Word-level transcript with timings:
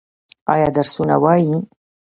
ایا 0.53 0.67
درسونه 0.75 1.15
وايي؟ 1.23 1.55